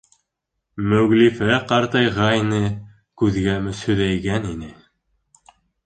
[0.93, 2.63] Мөғлифә ҡартайғайны,
[3.23, 4.77] күҙгә мөсһөҙәйгән ине.